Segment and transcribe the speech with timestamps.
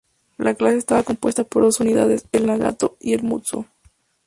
[0.39, 3.67] La clase estaba compuesta por dos unidades, el "Nagato" y el "Mutsu".